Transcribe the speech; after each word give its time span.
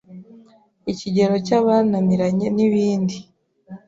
ikigero 0.91 1.35
cy’abananiranye 1.45 2.47
n’ibindi 2.55 3.17